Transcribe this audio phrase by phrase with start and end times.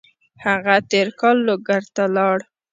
[0.45, 2.37] هغه تېر کال لوګر ته لاړ.